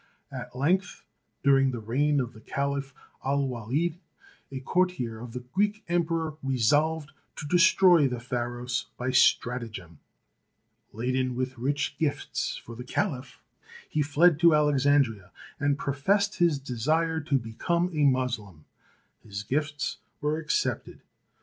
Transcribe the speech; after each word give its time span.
At 0.31 0.55
length, 0.55 1.03
during 1.43 1.69
the 1.69 1.79
reign 1.79 2.19
of 2.19 2.33
the 2.33 2.41
Caliph 2.41 2.95
Al 3.23 3.47
Walid, 3.47 3.99
a 4.51 4.59
courtier 4.59 5.19
of 5.19 5.33
the 5.33 5.41
Greek 5.41 5.83
Emperor 5.87 6.37
re 6.41 6.57
solved 6.57 7.11
to 7.35 7.45
destroy 7.45 8.07
the 8.07 8.19
Pharos 8.19 8.87
by 8.97 9.11
stratagem. 9.11 9.99
Laden 10.91 11.35
with 11.35 11.55
rich 11.55 11.99
gifts 11.99 12.57
for 12.57 12.75
the 12.75 12.83
Caliph, 12.83 13.43
he 13.87 14.01
fled 14.01 14.39
to 14.39 14.55
Alexandria, 14.55 15.29
and 15.59 15.77
professed 15.77 16.37
his 16.39 16.57
desire 16.57 17.19
to 17.21 17.37
become 17.37 17.89
a 17.93 18.03
Moslem. 18.03 18.65
His 19.23 19.43
gifts 19.43 19.99
were 20.19 20.39
accepted. 20.39 21.01